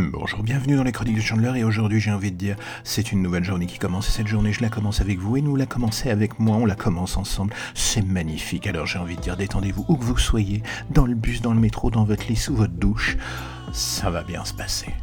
Bonjour, 0.00 0.44
bienvenue 0.44 0.76
dans 0.76 0.84
les 0.84 0.92
chroniques 0.92 1.16
de 1.16 1.20
Chandler 1.20 1.58
et 1.58 1.64
aujourd'hui 1.64 1.98
j'ai 1.98 2.12
envie 2.12 2.30
de 2.30 2.36
dire 2.36 2.54
c'est 2.84 3.10
une 3.10 3.20
nouvelle 3.20 3.42
journée 3.42 3.66
qui 3.66 3.80
commence 3.80 4.08
et 4.08 4.12
cette 4.12 4.28
journée 4.28 4.52
je 4.52 4.60
la 4.60 4.68
commence 4.68 5.00
avec 5.00 5.18
vous 5.18 5.36
et 5.36 5.42
nous 5.42 5.56
la 5.56 5.66
commencer 5.66 6.08
avec 6.08 6.38
moi, 6.38 6.56
on 6.56 6.66
la 6.66 6.76
commence 6.76 7.16
ensemble. 7.16 7.52
C'est 7.74 8.06
magnifique 8.06 8.68
alors 8.68 8.86
j'ai 8.86 9.00
envie 9.00 9.16
de 9.16 9.20
dire 9.20 9.36
détendez-vous 9.36 9.84
où 9.88 9.96
que 9.96 10.04
vous 10.04 10.16
soyez, 10.16 10.62
dans 10.90 11.04
le 11.04 11.16
bus, 11.16 11.42
dans 11.42 11.52
le 11.52 11.58
métro, 11.58 11.90
dans 11.90 12.04
votre 12.04 12.28
lit, 12.28 12.36
sous 12.36 12.54
votre 12.54 12.74
douche, 12.74 13.16
ça 13.72 14.08
va 14.08 14.22
bien 14.22 14.44
se 14.44 14.54
passer. 14.54 14.94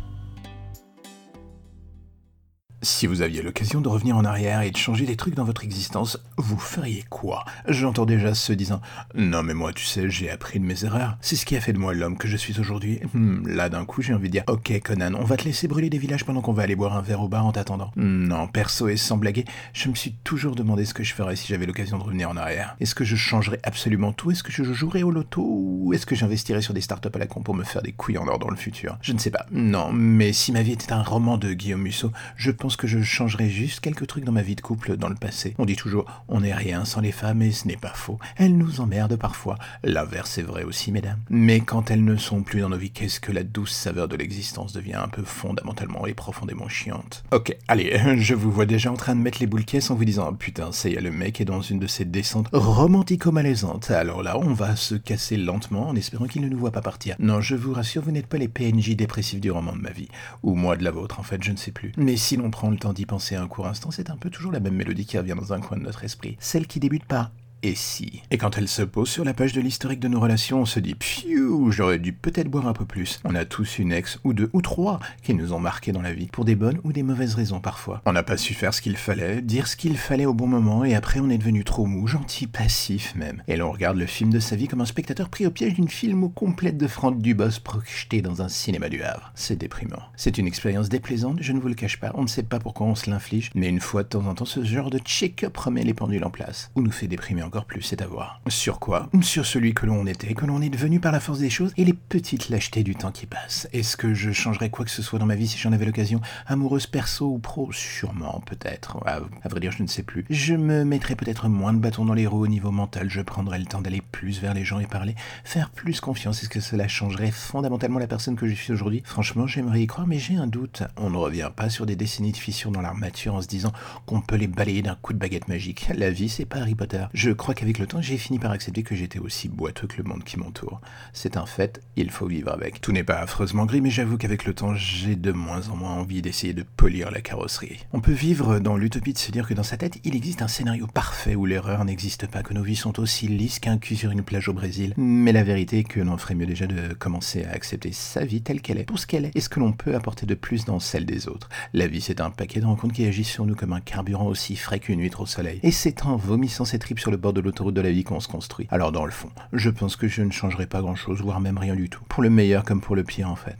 Si 2.85 3.07
vous 3.07 3.23
aviez 3.23 3.41
l'occasion 3.41 3.81
de 3.81 3.89
revenir 3.89 4.15
en 4.15 4.23
arrière 4.23 4.61
et 4.61 4.69
de 4.69 4.77
changer 4.77 5.07
des 5.07 5.15
trucs 5.15 5.33
dans 5.33 5.43
votre 5.43 5.63
existence, 5.63 6.19
vous 6.37 6.59
feriez 6.59 7.03
quoi? 7.09 7.43
J'entends 7.67 8.05
déjà 8.05 8.35
ceux 8.35 8.55
disant 8.55 8.79
Non 9.15 9.41
mais 9.41 9.55
moi 9.55 9.73
tu 9.73 9.83
sais, 9.83 10.07
j'ai 10.07 10.29
appris 10.29 10.59
de 10.59 10.65
mes 10.65 10.85
erreurs. 10.85 11.17
C'est 11.19 11.35
ce 11.35 11.47
qui 11.47 11.57
a 11.57 11.61
fait 11.61 11.73
de 11.73 11.79
moi 11.79 11.95
l'homme 11.95 12.15
que 12.15 12.27
je 12.27 12.37
suis 12.37 12.59
aujourd'hui. 12.59 12.99
Hmm, 13.15 13.47
là 13.47 13.69
d'un 13.69 13.85
coup 13.85 14.03
j'ai 14.03 14.13
envie 14.13 14.27
de 14.27 14.33
dire 14.33 14.43
Ok 14.45 14.71
Conan, 14.83 15.15
on 15.15 15.23
va 15.23 15.35
te 15.35 15.45
laisser 15.45 15.67
brûler 15.67 15.89
des 15.89 15.97
villages 15.97 16.25
pendant 16.25 16.41
qu'on 16.41 16.53
va 16.53 16.61
aller 16.61 16.75
boire 16.75 16.95
un 16.95 17.01
verre 17.01 17.21
au 17.21 17.27
bar 17.27 17.47
en 17.47 17.53
t'attendant. 17.53 17.91
Non, 17.95 18.47
perso 18.47 18.87
et 18.87 18.97
sans 18.97 19.17
blaguer, 19.17 19.45
je 19.73 19.89
me 19.89 19.95
suis 19.95 20.13
toujours 20.23 20.53
demandé 20.53 20.85
ce 20.85 20.93
que 20.93 21.03
je 21.03 21.15
ferais 21.15 21.35
si 21.35 21.47
j'avais 21.47 21.65
l'occasion 21.65 21.97
de 21.97 22.03
revenir 22.03 22.29
en 22.29 22.37
arrière. 22.37 22.75
Est-ce 22.79 22.93
que 22.93 23.03
je 23.03 23.15
changerais 23.15 23.59
absolument 23.63 24.13
tout? 24.13 24.29
Est-ce 24.29 24.43
que 24.43 24.51
je 24.51 24.63
jouerais 24.63 25.01
au 25.01 25.09
loto? 25.09 25.91
Est-ce 25.91 26.05
que 26.05 26.13
j'investirais 26.13 26.61
sur 26.61 26.75
des 26.75 26.81
startups 26.81 27.09
à 27.11 27.17
la 27.17 27.25
con 27.25 27.41
pour 27.41 27.55
me 27.55 27.63
faire 27.63 27.81
des 27.81 27.93
couilles 27.93 28.19
en 28.19 28.27
or 28.27 28.37
dans 28.37 28.51
le 28.51 28.55
futur? 28.55 28.99
Je 29.01 29.13
ne 29.13 29.17
sais 29.17 29.31
pas. 29.31 29.47
Non, 29.51 29.91
mais 29.91 30.33
si 30.33 30.51
ma 30.51 30.61
vie 30.61 30.73
était 30.73 30.93
un 30.93 31.01
roman 31.01 31.39
de 31.39 31.51
Guillaume 31.51 31.81
Musso, 31.81 32.11
je 32.35 32.51
pense 32.51 32.74
que 32.77 32.87
je 32.87 33.01
changerais 33.01 33.49
juste 33.49 33.79
quelques 33.79 34.07
trucs 34.07 34.23
dans 34.23 34.31
ma 34.31 34.41
vie 34.41 34.55
de 34.55 34.61
couple 34.61 34.97
dans 34.97 35.09
le 35.09 35.15
passé. 35.15 35.55
On 35.57 35.65
dit 35.65 35.75
toujours 35.75 36.05
on 36.27 36.41
n'est 36.41 36.53
rien 36.53 36.85
sans 36.85 37.01
les 37.01 37.11
femmes 37.11 37.41
et 37.41 37.51
ce 37.51 37.67
n'est 37.67 37.77
pas 37.77 37.93
faux. 37.93 38.19
Elles 38.37 38.57
nous 38.57 38.81
emmerdent 38.81 39.17
parfois. 39.17 39.57
L'inverse 39.83 40.37
est 40.37 40.43
vrai 40.43 40.63
aussi, 40.63 40.91
mesdames. 40.91 41.19
Mais 41.29 41.59
quand 41.59 41.91
elles 41.91 42.03
ne 42.03 42.15
sont 42.15 42.43
plus 42.43 42.61
dans 42.61 42.69
nos 42.69 42.77
vies, 42.77 42.91
qu'est-ce 42.91 43.19
que 43.19 43.31
la 43.31 43.43
douce 43.43 43.71
saveur 43.71 44.07
de 44.07 44.15
l'existence 44.15 44.73
devient 44.73 44.95
un 44.95 45.07
peu 45.07 45.23
fondamentalement 45.23 46.07
et 46.07 46.13
profondément 46.13 46.67
chiante? 46.67 47.23
Ok, 47.31 47.55
allez, 47.67 47.99
je 48.17 48.35
vous 48.35 48.51
vois 48.51 48.65
déjà 48.65 48.91
en 48.91 48.97
train 48.97 49.15
de 49.15 49.21
mettre 49.21 49.39
les 49.39 49.47
boules 49.47 49.65
caisses 49.65 49.91
en 49.91 49.95
vous 49.95 50.05
disant 50.05 50.33
putain, 50.33 50.71
ça 50.71 50.89
y 50.89 50.93
est, 50.93 51.01
le 51.01 51.11
mec 51.11 51.41
est 51.41 51.45
dans 51.45 51.61
une 51.61 51.79
de 51.79 51.87
ces 51.87 52.05
descentes 52.05 52.47
romantico-malaisantes. 52.51 53.91
Alors 53.91 54.23
là, 54.23 54.37
on 54.37 54.53
va 54.53 54.75
se 54.75 54.95
casser 54.95 55.37
lentement 55.37 55.89
en 55.89 55.95
espérant 55.95 56.25
qu'il 56.25 56.41
ne 56.41 56.49
nous 56.49 56.57
voit 56.57 56.71
pas 56.71 56.81
partir. 56.81 57.15
Non, 57.19 57.41
je 57.41 57.55
vous 57.55 57.73
rassure, 57.73 58.01
vous 58.01 58.11
n'êtes 58.11 58.27
pas 58.27 58.37
les 58.37 58.47
PNJ 58.47 58.95
dépressifs 58.95 59.41
du 59.41 59.51
roman 59.51 59.73
de 59.73 59.81
ma 59.81 59.91
vie. 59.91 60.07
Ou 60.43 60.55
moi 60.55 60.77
de 60.77 60.83
la 60.83 60.91
vôtre, 60.91 61.19
en 61.19 61.23
fait, 61.23 61.43
je 61.43 61.51
ne 61.51 61.57
sais 61.57 61.71
plus. 61.71 61.91
Mais 61.97 62.17
si 62.17 62.37
l'on 62.37 62.51
prend 62.51 62.64
le 62.71 62.77
temps 62.77 62.93
d'y 62.93 63.05
penser 63.05 63.35
un 63.35 63.47
court 63.47 63.67
instant, 63.67 63.91
c'est 63.91 64.09
un 64.09 64.17
peu 64.17 64.29
toujours 64.29 64.51
la 64.51 64.59
même 64.59 64.75
mélodie 64.75 65.05
qui 65.05 65.17
revient 65.17 65.35
dans 65.37 65.53
un 65.53 65.61
coin 65.61 65.77
de 65.77 65.83
notre 65.83 66.03
esprit. 66.03 66.37
Celle 66.39 66.67
qui 66.67 66.79
débute 66.79 67.05
par 67.05 67.31
et 67.65 67.73
si 67.73 68.21
Et 68.29 68.37
quand 68.37 68.59
elle 68.59 68.67
se 68.67 68.83
pose 68.83 69.09
sur 69.09 69.25
la 69.25 69.33
page 69.33 69.53
de 69.53 69.61
l'historique 69.61 69.99
de 69.99 70.07
nos 70.07 70.19
relations, 70.19 70.61
on 70.61 70.65
se 70.65 70.79
dit 70.79 70.93
Pfiou, 70.93 71.71
j'aurais 71.71 71.97
dû 71.97 72.13
peut-être 72.13 72.47
boire 72.47 72.67
un 72.67 72.73
peu 72.73 72.85
plus. 72.85 73.19
On 73.23 73.33
a 73.33 73.43
tous 73.43 73.79
une 73.79 73.91
ex, 73.91 74.19
ou 74.23 74.33
deux, 74.33 74.51
ou 74.53 74.61
trois, 74.61 74.99
qui 75.23 75.33
nous 75.33 75.51
ont 75.51 75.59
marqués 75.59 75.91
dans 75.91 76.03
la 76.03 76.13
vie, 76.13 76.27
pour 76.27 76.45
des 76.45 76.55
bonnes 76.55 76.79
ou 76.83 76.93
des 76.93 77.01
mauvaises 77.01 77.33
raisons 77.33 77.59
parfois. 77.59 78.03
On 78.05 78.13
n'a 78.13 78.21
pas 78.21 78.37
su 78.37 78.53
faire 78.53 78.73
ce 78.73 78.81
qu'il 78.81 78.97
fallait, 78.97 79.41
dire 79.41 79.65
ce 79.65 79.75
qu'il 79.75 79.97
fallait 79.97 80.27
au 80.27 80.33
bon 80.35 80.45
moment, 80.45 80.85
et 80.85 80.93
après 80.93 81.19
on 81.19 81.29
est 81.31 81.39
devenu 81.39 81.63
trop 81.63 81.87
mou, 81.87 82.05
gentil, 82.05 82.45
passif 82.45 83.15
même. 83.15 83.41
Et 83.47 83.57
l'on 83.57 83.71
regarde 83.71 83.97
le 83.97 84.05
film 84.05 84.29
de 84.29 84.39
sa 84.39 84.55
vie 84.55 84.67
comme 84.67 84.81
un 84.81 84.85
spectateur 84.85 85.29
pris 85.29 85.47
au 85.47 85.51
piège 85.51 85.73
d'une 85.73 85.89
film 85.89 86.31
complète 86.31 86.77
de 86.77 86.87
Franck 86.87 87.19
Dubos 87.19 87.61
projeté 87.63 88.21
dans 88.21 88.43
un 88.43 88.47
cinéma 88.47 88.89
du 88.89 89.01
Havre. 89.01 89.31
C'est 89.33 89.57
déprimant. 89.57 90.03
C'est 90.15 90.37
une 90.37 90.45
expérience 90.45 90.89
déplaisante, 90.89 91.39
je 91.41 91.51
ne 91.51 91.59
vous 91.59 91.67
le 91.67 91.73
cache 91.73 91.99
pas, 91.99 92.11
on 92.13 92.21
ne 92.21 92.27
sait 92.27 92.43
pas 92.43 92.59
pourquoi 92.59 92.85
on 92.85 92.95
se 92.95 93.09
l'inflige, 93.09 93.49
mais 93.55 93.69
une 93.69 93.79
fois 93.79 94.03
de 94.03 94.09
temps 94.09 94.27
en 94.27 94.35
temps, 94.35 94.45
ce 94.45 94.63
genre 94.63 94.91
de 94.91 94.99
check-up 94.99 95.57
remet 95.57 95.83
les 95.83 95.95
pendules 95.95 96.23
en 96.23 96.29
place, 96.29 96.69
ou 96.75 96.83
nous 96.83 96.91
fait 96.91 97.07
déprimer 97.07 97.41
encore 97.41 97.54
plus, 97.63 97.81
c'est 97.81 98.01
à 98.01 98.07
voir. 98.07 98.41
Sur 98.49 98.81
quoi? 98.81 99.09
Sur 99.21 99.45
celui 99.45 99.73
que 99.73 99.85
l'on 99.85 100.05
était, 100.05 100.33
que 100.33 100.45
l'on 100.45 100.61
est 100.61 100.69
devenu 100.69 100.99
par 100.99 101.13
la 101.13 101.21
force 101.21 101.39
des 101.39 101.49
choses, 101.49 101.71
et 101.77 101.85
les 101.85 101.93
petites 101.93 102.49
lâchetés 102.49 102.83
du 102.83 102.93
temps 102.93 103.13
qui 103.13 103.25
passe. 103.25 103.69
Est-ce 103.71 103.95
que 103.95 104.13
je 104.13 104.33
changerais 104.33 104.69
quoi 104.69 104.83
que 104.83 104.91
ce 104.91 105.01
soit 105.01 105.17
dans 105.17 105.25
ma 105.25 105.35
vie 105.35 105.47
si 105.47 105.57
j'en 105.57 105.71
avais 105.71 105.85
l'occasion? 105.85 106.19
Amoureuse 106.47 106.87
perso 106.87 107.27
ou 107.27 107.39
pro? 107.39 107.71
Sûrement, 107.71 108.43
peut-être. 108.45 108.97
À, 109.05 109.19
vrai 109.47 109.59
dire, 109.61 109.71
je 109.71 109.83
ne 109.83 109.87
sais 109.87 110.03
plus. 110.03 110.25
Je 110.29 110.55
me 110.55 110.83
mettrais 110.83 111.15
peut-être 111.15 111.47
moins 111.47 111.71
de 111.71 111.79
bâtons 111.79 112.03
dans 112.03 112.13
les 112.13 112.27
roues 112.27 112.43
au 112.43 112.47
niveau 112.47 112.71
mental, 112.71 113.09
je 113.09 113.21
prendrais 113.21 113.59
le 113.59 113.65
temps 113.65 113.81
d'aller 113.81 114.01
plus 114.01 114.41
vers 114.41 114.53
les 114.53 114.65
gens 114.65 114.79
et 114.79 114.87
parler, 114.87 115.15
faire 115.43 115.69
plus 115.69 116.01
confiance. 116.01 116.41
Est-ce 116.41 116.49
que 116.49 116.59
cela 116.59 116.87
changerait 116.87 117.31
fondamentalement 117.31 117.99
la 117.99 118.07
personne 118.07 118.35
que 118.35 118.47
je 118.47 118.55
suis 118.55 118.73
aujourd'hui? 118.73 119.03
Franchement, 119.05 119.47
j'aimerais 119.47 119.81
y 119.81 119.87
croire, 119.87 120.07
mais 120.07 120.17
j'ai 120.17 120.35
un 120.35 120.47
doute. 120.47 120.83
On 120.97 121.11
ne 121.11 121.17
revient 121.17 121.51
pas 121.55 121.69
sur 121.69 121.85
des 121.85 121.95
décennies 121.95 122.31
de 122.31 122.37
fissures 122.37 122.71
dans 122.71 122.81
l'armature 122.81 123.35
en 123.35 123.41
se 123.41 123.47
disant 123.47 123.71
qu'on 124.07 124.21
peut 124.21 124.35
les 124.35 124.47
balayer 124.47 124.81
d'un 124.81 124.95
coup 124.95 125.13
de 125.13 125.19
baguette 125.19 125.47
magique. 125.47 125.87
La 125.95 126.09
vie, 126.09 126.29
c'est 126.29 126.45
pas 126.45 126.57
Harry 126.57 126.73
Potter. 126.73 127.05
Je 127.13 127.31
crois 127.31 127.44
qu'avec 127.53 127.79
le 127.79 127.87
temps, 127.87 128.01
j'ai 128.01 128.17
fini 128.17 128.39
par 128.39 128.51
accepter 128.51 128.83
que 128.83 128.95
j'étais 128.95 129.19
aussi 129.19 129.49
boiteux 129.49 129.87
que 129.87 129.97
le 129.97 130.03
monde 130.03 130.23
qui 130.23 130.39
m'entoure. 130.39 130.81
C'est 131.13 131.37
un 131.37 131.45
fait, 131.45 131.81
il 131.95 132.09
faut 132.09 132.27
vivre 132.27 132.51
avec. 132.51 132.81
Tout 132.81 132.91
n'est 132.91 133.03
pas 133.03 133.19
affreusement 133.19 133.65
gris, 133.65 133.81
mais 133.81 133.89
j'avoue 133.89 134.17
qu'avec 134.17 134.45
le 134.45 134.53
temps, 134.53 134.75
j'ai 134.75 135.15
de 135.15 135.31
moins 135.31 135.69
en 135.69 135.75
moins 135.75 135.91
envie 135.91 136.21
d'essayer 136.21 136.53
de 136.53 136.63
polir 136.63 137.11
la 137.11 137.21
carrosserie. 137.21 137.85
On 137.93 138.01
peut 138.01 138.11
vivre 138.11 138.59
dans 138.59 138.77
l'utopie 138.77 139.13
de 139.13 139.17
se 139.17 139.31
dire 139.31 139.47
que 139.47 139.53
dans 139.53 139.63
sa 139.63 139.77
tête, 139.77 139.99
il 140.03 140.15
existe 140.15 140.41
un 140.41 140.47
scénario 140.47 140.87
parfait 140.87 141.35
où 141.35 141.45
l'erreur 141.45 141.85
n'existe 141.85 142.27
pas, 142.27 142.43
que 142.43 142.53
nos 142.53 142.63
vies 142.63 142.75
sont 142.75 142.99
aussi 142.99 143.27
lisses 143.27 143.59
qu'un 143.59 143.77
cul 143.77 143.95
sur 143.95 144.11
une 144.11 144.23
plage 144.23 144.49
au 144.49 144.53
Brésil. 144.53 144.93
Mais 144.97 145.31
la 145.31 145.43
vérité 145.43 145.79
est 145.79 145.83
que 145.83 145.99
l'on 145.99 146.17
ferait 146.17 146.35
mieux 146.35 146.45
déjà 146.45 146.67
de 146.67 146.93
commencer 146.93 147.43
à 147.43 147.51
accepter 147.51 147.91
sa 147.91 148.25
vie 148.25 148.41
telle 148.41 148.61
qu'elle 148.61 148.77
est, 148.77 148.85
pour 148.85 148.99
ce 148.99 149.07
qu'elle 149.07 149.25
est, 149.25 149.35
et 149.35 149.41
ce 149.41 149.49
que 149.49 149.59
l'on 149.59 149.73
peut 149.73 149.95
apporter 149.95 150.25
de 150.25 150.35
plus 150.35 150.65
dans 150.65 150.79
celle 150.79 151.05
des 151.05 151.27
autres. 151.27 151.49
La 151.73 151.87
vie, 151.87 152.01
c'est 152.01 152.21
un 152.21 152.29
paquet 152.29 152.59
de 152.59 152.65
rencontres 152.65 152.93
qui 152.93 153.05
agissent 153.05 153.29
sur 153.29 153.45
nous 153.45 153.55
comme 153.55 153.73
un 153.73 153.81
carburant 153.81 154.27
aussi 154.27 154.55
frais 154.55 154.79
qu'une 154.79 155.01
huître 155.01 155.21
au 155.21 155.25
soleil. 155.25 155.59
Et 155.63 155.71
c'est 155.71 156.05
en 156.05 156.15
vomissant 156.15 156.65
ses 156.65 156.79
tripes 156.79 156.99
sur 156.99 157.11
le 157.11 157.17
de 157.33 157.41
l'autoroute 157.41 157.75
de 157.75 157.81
la 157.81 157.91
vie 157.91 158.03
qu'on 158.03 158.19
se 158.19 158.27
construit. 158.27 158.67
Alors 158.69 158.91
dans 158.91 159.05
le 159.05 159.11
fond, 159.11 159.29
je 159.53 159.69
pense 159.69 159.95
que 159.95 160.07
je 160.07 160.21
ne 160.21 160.31
changerai 160.31 160.67
pas 160.67 160.81
grand-chose, 160.81 161.21
voire 161.21 161.39
même 161.39 161.57
rien 161.57 161.75
du 161.75 161.89
tout. 161.89 162.03
Pour 162.09 162.23
le 162.23 162.29
meilleur 162.29 162.63
comme 162.63 162.81
pour 162.81 162.95
le 162.95 163.03
pire 163.03 163.29
en 163.29 163.35
fait. 163.35 163.57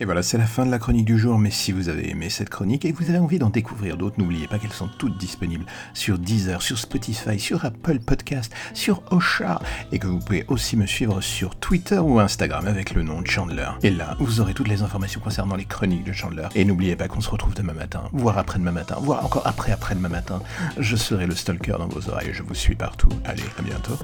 Et 0.00 0.04
voilà, 0.04 0.22
c'est 0.22 0.38
la 0.38 0.46
fin 0.46 0.66
de 0.66 0.70
la 0.70 0.78
chronique 0.78 1.04
du 1.04 1.18
jour, 1.18 1.38
mais 1.38 1.50
si 1.50 1.72
vous 1.72 1.88
avez 1.88 2.10
aimé 2.10 2.28
cette 2.30 2.50
chronique 2.50 2.84
et 2.84 2.92
que 2.92 3.02
vous 3.02 3.10
avez 3.10 3.18
envie 3.18 3.38
d'en 3.38 3.50
découvrir 3.50 3.96
d'autres, 3.96 4.18
n'oubliez 4.18 4.46
pas 4.46 4.58
qu'elles 4.58 4.72
sont 4.72 4.90
toutes 4.98 5.16
disponibles 5.18 5.64
sur 5.94 6.18
Deezer, 6.18 6.62
sur 6.62 6.78
Spotify, 6.78 7.38
sur 7.38 7.64
Apple 7.64 8.00
Podcast, 8.00 8.52
sur 8.74 9.02
Osha, 9.10 9.60
et 9.92 9.98
que 9.98 10.06
vous 10.06 10.18
pouvez 10.18 10.44
aussi 10.48 10.76
me 10.76 10.86
suivre 10.86 11.20
sur 11.20 11.56
Twitter 11.56 11.98
ou 11.98 12.20
Instagram 12.20 12.66
avec 12.66 12.94
le 12.94 13.02
nom 13.02 13.20
de 13.20 13.26
Chandler. 13.26 13.68
Et 13.82 13.90
là, 13.90 14.16
vous 14.18 14.40
aurez 14.40 14.54
toutes 14.54 14.68
les 14.68 14.82
informations 14.82 15.20
concernant 15.20 15.56
les 15.56 15.64
chroniques 15.64 16.04
de 16.04 16.12
Chandler. 16.12 16.48
Et 16.54 16.64
n'oubliez 16.64 16.96
pas 16.96 17.08
qu'on 17.08 17.20
se 17.20 17.30
retrouve 17.30 17.54
demain 17.54 17.74
matin, 17.74 18.02
voire 18.12 18.38
après-demain 18.38 18.72
matin, 18.72 18.96
voire 19.00 19.24
encore 19.24 19.46
après 19.46 19.72
après-demain 19.72 20.08
matin. 20.08 20.40
Je 20.78 20.96
serai 20.96 21.26
le 21.26 21.34
stalker 21.34 21.76
dans 21.78 21.88
vos 21.88 22.08
oreilles, 22.08 22.30
je 22.32 22.42
vous 22.42 22.54
suis 22.54 22.74
partout. 22.74 23.08
Allez, 23.24 23.42
à 23.58 23.62
bientôt. 23.62 23.96